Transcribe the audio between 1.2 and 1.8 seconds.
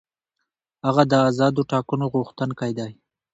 آزادو